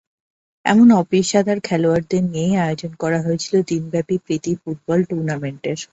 [0.65, 5.79] এমন অপেশাদার খেলোয়াড়দের নিয়েই আয়োজন করা হয়েছিল দিনব্যাপী প্রীতি ফুটবল টুর্নামেন্টের।